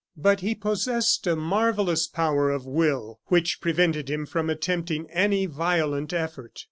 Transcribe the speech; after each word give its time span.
But 0.17 0.39
he 0.39 0.55
possessed 0.55 1.27
a 1.27 1.35
marvellous 1.35 2.07
power 2.07 2.49
of 2.49 2.65
will, 2.65 3.19
which 3.27 3.61
prevented 3.61 4.09
him 4.09 4.25
from 4.25 4.49
attempting 4.49 5.07
any 5.11 5.45
violent 5.45 6.11
effort. 6.11 6.59